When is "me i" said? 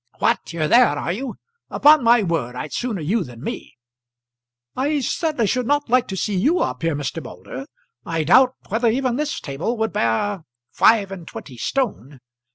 3.43-4.99